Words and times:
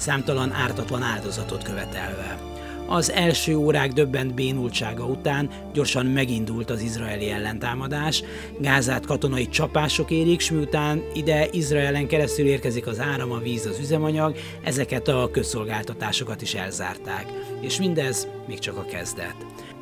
számtalan 0.00 0.52
ártatlan 0.52 1.02
áldozatot 1.02 1.62
követelve. 1.62 2.38
Az 2.86 3.10
első 3.10 3.56
órák 3.56 3.92
döbbent 3.92 4.34
bénultsága 4.34 5.04
után 5.04 5.50
gyorsan 5.72 6.06
megindult 6.06 6.70
az 6.70 6.80
izraeli 6.80 7.30
ellentámadás, 7.30 8.22
Gázát 8.58 9.06
katonai 9.06 9.48
csapások 9.48 10.10
érik, 10.10 10.40
s 10.40 10.50
miután 10.50 11.02
ide 11.14 11.48
Izraelen 11.50 12.06
keresztül 12.06 12.46
érkezik 12.46 12.86
az 12.86 13.00
áram, 13.00 13.32
a 13.32 13.38
víz, 13.38 13.66
az 13.66 13.78
üzemanyag, 13.78 14.36
ezeket 14.64 15.08
a 15.08 15.28
közszolgáltatásokat 15.32 16.42
is 16.42 16.54
elzárták. 16.54 17.26
És 17.60 17.78
mindez 17.78 18.28
még 18.46 18.58
csak 18.58 18.76
a 18.76 18.84
kezdet. 18.84 19.36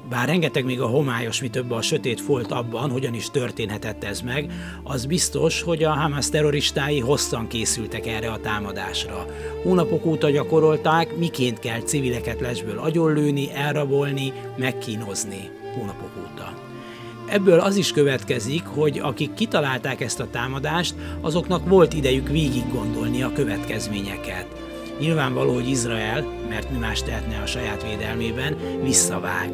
Bár 0.08 0.26
rengeteg 0.26 0.64
még 0.64 0.80
a 0.80 0.86
homályos, 0.86 1.40
mi 1.40 1.48
több 1.48 1.70
a 1.70 1.82
sötét 1.82 2.20
folt 2.20 2.52
abban, 2.52 2.90
hogyan 2.90 3.14
is 3.14 3.30
történhetett 3.30 4.04
ez 4.04 4.20
meg, 4.20 4.52
az 4.82 5.06
biztos, 5.06 5.62
hogy 5.62 5.84
a 5.84 5.90
Hamas 5.90 6.28
terroristái 6.28 7.00
hosszan 7.00 7.46
készültek 7.48 8.06
erre 8.06 8.30
a 8.30 8.40
támadásra. 8.40 9.26
Hónapok 9.62 10.06
óta 10.06 10.30
gyakorolták, 10.30 11.16
miként 11.16 11.58
kell 11.58 11.80
civileket 11.80 12.40
lesből 12.40 12.78
agyonlőni, 12.78 13.52
elrabolni, 13.54 14.33
megkínozni. 14.56 15.50
Hónapok 15.74 16.11
óta. 16.18 16.55
Ebből 17.27 17.61
az 17.61 17.77
is 17.77 17.92
következik, 17.92 18.64
hogy 18.64 18.98
akik 18.98 19.34
kitalálták 19.34 20.00
ezt 20.00 20.20
a 20.20 20.30
támadást, 20.30 20.94
azoknak 21.20 21.68
volt 21.68 21.92
idejük 21.92 22.28
végig 22.28 22.72
gondolni 22.72 23.22
a 23.22 23.33
következményeket. 23.33 24.46
Nyilvánvaló, 25.00 25.55
hogy 25.55 25.68
Izrael, 25.68 26.27
mert 26.48 26.70
mi 26.70 26.78
más 26.78 27.02
tehetne 27.02 27.40
a 27.42 27.46
saját 27.46 27.83
védelmében, 27.83 28.56
visszavág 28.83 29.52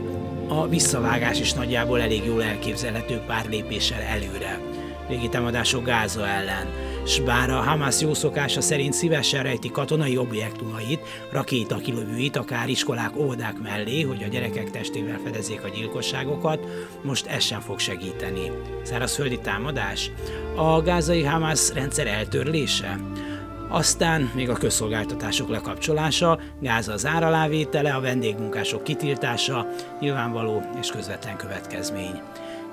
a 0.61 0.69
visszavágás 0.69 1.41
is 1.41 1.53
nagyjából 1.53 2.01
elég 2.01 2.25
jól 2.25 2.43
elképzelhető 2.43 3.23
pár 3.27 3.47
lépéssel 3.49 4.01
előre. 4.01 4.61
Régi 5.09 5.29
támadások 5.29 5.85
Gáza 5.85 6.29
ellen, 6.29 6.67
s 7.07 7.21
bár 7.21 7.51
a 7.51 7.61
Hamas 7.61 8.01
jó 8.01 8.15
szokása 8.15 8.61
szerint 8.61 8.93
szívesen 8.93 9.43
rejti 9.43 9.71
katonai 9.71 10.17
objektumait, 10.17 11.01
rakétakilövőit, 11.31 12.37
akár 12.37 12.69
iskolák, 12.69 13.17
óvodák 13.17 13.63
mellé, 13.63 14.03
hogy 14.03 14.23
a 14.23 14.29
gyerekek 14.29 14.71
testével 14.71 15.21
fedezzék 15.25 15.65
a 15.65 15.69
gyilkosságokat, 15.69 16.67
most 17.03 17.27
ez 17.27 17.43
sem 17.43 17.61
fog 17.61 17.79
segíteni. 17.79 18.51
Szárazföldi 18.83 19.39
támadás? 19.39 20.11
A 20.57 20.83
gázai 20.83 21.23
Hamas 21.23 21.73
rendszer 21.73 22.07
eltörlése? 22.07 23.01
Aztán 23.75 24.31
még 24.35 24.49
a 24.49 24.55
közszolgáltatások 24.55 25.49
lekapcsolása, 25.49 26.39
gáz 26.61 26.89
az 26.89 27.07
áralávétele, 27.07 27.95
a 27.95 28.01
vendégmunkások 28.01 28.85
kitiltása, 28.85 29.67
nyilvánvaló 30.01 30.63
és 30.81 30.89
közvetlen 30.89 31.37
következmény. 31.37 32.21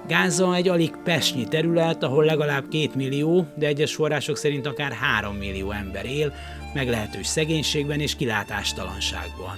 Gáza 0.08 0.56
egy 0.56 0.68
alig 0.68 0.96
pesnyi 1.04 1.44
terület, 1.44 2.04
ahol 2.04 2.26
legalább 2.26 2.68
két 2.68 2.96
millió, 2.96 3.46
de 3.56 3.68
egyes 3.68 3.96
források 3.96 4.38
szerint 4.38 4.66
akár 4.66 4.92
három 4.92 5.36
millió 5.36 5.72
ember 5.72 6.06
él, 6.06 6.34
meglehetős 6.74 7.28
szegénységben 7.28 8.00
és 8.00 8.16
kilátástalanságban. 8.16 9.58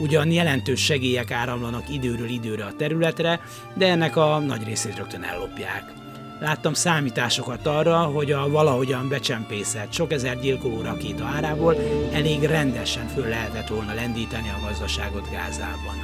Ugyan 0.00 0.30
jelentős 0.30 0.84
segélyek 0.84 1.30
áramlanak 1.30 1.94
időről 1.94 2.28
időre 2.28 2.64
a 2.64 2.76
területre, 2.76 3.40
de 3.74 3.86
ennek 3.86 4.16
a 4.16 4.38
nagy 4.38 4.64
részét 4.64 4.96
rögtön 4.96 5.22
ellopják. 5.22 5.92
Láttam 6.40 6.74
számításokat 6.74 7.66
arra, 7.66 7.98
hogy 7.98 8.32
a 8.32 8.48
valahogyan 8.48 9.08
becsempészett 9.08 9.92
sok 9.92 10.12
ezer 10.12 10.40
gyilkoló 10.40 10.80
rakéta 10.80 11.24
árából 11.24 11.76
elég 12.12 12.42
rendesen 12.42 13.06
föl 13.06 13.28
lehetett 13.28 13.68
volna 13.68 13.94
lendíteni 13.94 14.48
a 14.48 14.66
gazdaságot 14.66 15.30
Gázában. 15.30 15.94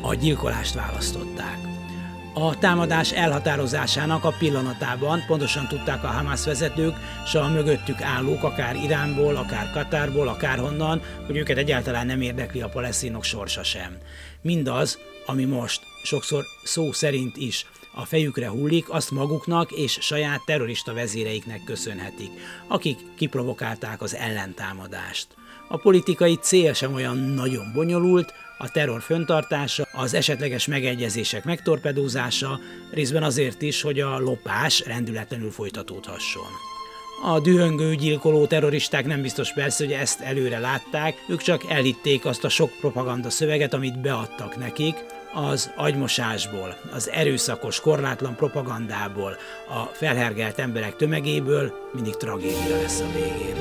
A 0.00 0.14
gyilkolást 0.14 0.74
választották. 0.74 1.58
A 2.34 2.58
támadás 2.58 3.12
elhatározásának 3.12 4.24
a 4.24 4.34
pillanatában 4.38 5.24
pontosan 5.26 5.68
tudták 5.68 6.04
a 6.04 6.06
Hamas 6.06 6.44
vezetők, 6.44 6.94
s 7.26 7.34
a 7.34 7.48
mögöttük 7.48 8.02
állók, 8.02 8.42
akár 8.42 8.76
Iránból, 8.76 9.36
akár 9.36 9.70
Katárból, 9.70 10.28
akár 10.28 10.58
honnan, 10.58 11.02
hogy 11.26 11.36
őket 11.36 11.56
egyáltalán 11.56 12.06
nem 12.06 12.20
érdekli 12.20 12.60
a 12.60 12.68
palesztinok 12.68 13.24
sorsa 13.24 13.62
sem. 13.62 13.96
Mindaz, 14.40 14.98
ami 15.26 15.44
most, 15.44 15.80
sokszor 16.08 16.44
szó 16.62 16.92
szerint 16.92 17.36
is 17.36 17.66
a 17.94 18.04
fejükre 18.04 18.48
hullik, 18.48 18.90
azt 18.90 19.10
maguknak 19.10 19.72
és 19.72 19.98
saját 20.00 20.44
terrorista 20.44 20.92
vezéreiknek 20.92 21.64
köszönhetik, 21.64 22.30
akik 22.68 22.98
kiprovokálták 23.16 24.02
az 24.02 24.14
ellentámadást. 24.14 25.26
A 25.68 25.76
politikai 25.76 26.34
cél 26.34 26.72
sem 26.72 26.94
olyan 26.94 27.16
nagyon 27.16 27.72
bonyolult, 27.74 28.32
a 28.58 28.70
terror 28.70 29.02
föntartása, 29.02 29.88
az 29.92 30.14
esetleges 30.14 30.66
megegyezések 30.66 31.44
megtorpedózása, 31.44 32.60
részben 32.90 33.22
azért 33.22 33.62
is, 33.62 33.82
hogy 33.82 34.00
a 34.00 34.18
lopás 34.18 34.82
rendületlenül 34.86 35.50
folytatódhasson. 35.50 36.50
A 37.22 37.40
dühöngő 37.40 37.94
gyilkoló 37.94 38.46
terroristák 38.46 39.06
nem 39.06 39.22
biztos 39.22 39.52
persze, 39.52 39.84
hogy 39.84 39.92
ezt 39.92 40.20
előre 40.20 40.58
látták, 40.58 41.24
ők 41.28 41.42
csak 41.42 41.70
elhitték 41.70 42.24
azt 42.24 42.44
a 42.44 42.48
sok 42.48 42.70
propaganda 42.80 43.30
szöveget, 43.30 43.74
amit 43.74 44.00
beadtak 44.00 44.56
nekik, 44.56 44.94
az 45.32 45.70
agymosásból, 45.76 46.76
az 46.94 47.10
erőszakos, 47.10 47.80
korlátlan 47.80 48.34
propagandából, 48.34 49.36
a 49.68 49.82
felhergelt 49.92 50.58
emberek 50.58 50.96
tömegéből 50.96 51.72
mindig 51.92 52.16
tragédia 52.16 52.76
lesz 52.80 53.00
a 53.00 53.12
végén. 53.14 53.56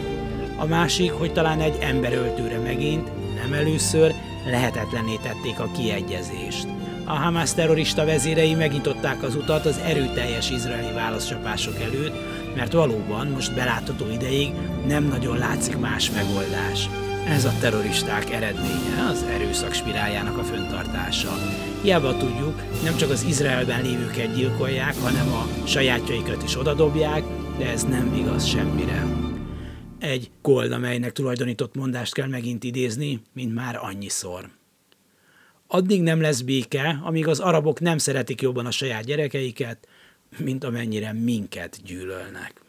A 0.58 0.66
másik, 0.66 1.12
hogy 1.12 1.34
talán 1.34 1.62
egy 1.62 1.78
emberöltőre 1.82 2.60
megint, 2.60 3.10
nem 3.36 3.54
először, 3.54 4.14
lehetetlenné 4.46 5.16
tették 5.16 5.60
a 5.60 5.72
kiegyezést. 5.76 6.68
A 7.06 7.14
Hamas 7.14 7.54
terrorista 7.54 8.06
vezérei 8.06 8.54
megnyitották 8.54 9.24
az 9.24 9.36
utat 9.36 9.66
az 9.66 9.78
erőteljes 9.86 10.50
izraeli 10.50 10.94
válaszcsapások 10.94 11.82
előtt, 11.82 12.16
mert 12.56 12.74
valóban 12.74 13.28
most 13.28 13.56
belátható 13.56 14.10
ideig 14.12 14.54
nem 14.88 15.04
nagyon 15.04 15.38
látszik 15.38 15.78
más 15.78 16.12
megoldás. 16.12 16.90
Ez 17.30 17.46
a 17.46 17.58
terroristák 17.60 18.30
eredménye, 18.30 19.06
az 19.10 19.24
erőszak 19.24 19.74
spiráljának 19.74 20.38
a 20.38 20.44
föntartása. 20.44 21.34
Hiába 21.82 22.18
tudjuk, 22.18 22.62
nem 22.84 22.98
csak 22.98 23.10
az 23.10 23.24
Izraelben 23.24 23.82
lévőket 23.82 24.36
gyilkolják, 24.36 24.96
hanem 24.96 25.28
a 25.34 25.48
sajátjaikat 25.66 26.44
is 26.44 26.60
odadobják, 26.60 27.24
de 27.58 27.70
ez 27.70 27.84
nem 27.84 28.14
igaz 28.16 28.46
semmire. 28.46 29.06
Egy 30.00 30.32
Golda 30.42 30.78
melynek 30.78 31.12
tulajdonított 31.12 31.76
mondást 31.76 32.14
kell 32.14 32.28
megint 32.28 32.64
idézni, 32.64 33.22
mint 33.34 33.54
már 33.54 33.76
annyiszor. 33.82 34.50
Addig 35.68 36.02
nem 36.02 36.22
lesz 36.22 36.42
béke, 36.42 37.00
amíg 37.04 37.28
az 37.28 37.40
arabok 37.40 37.80
nem 37.80 37.98
szeretik 37.98 38.42
jobban 38.42 38.66
a 38.66 38.72
saját 38.72 39.06
gyerekeiket, 39.06 39.88
mint 40.38 40.64
amennyire 40.64 41.14
minket 41.14 41.80
gyűlölnek. 41.86 42.62